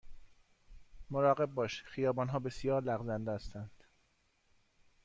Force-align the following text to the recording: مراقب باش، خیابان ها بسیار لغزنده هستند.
مراقب 1.09 1.45
باش، 1.45 1.83
خیابان 1.83 2.29
ها 2.29 2.39
بسیار 2.39 2.83
لغزنده 2.83 3.31
هستند. 3.31 3.83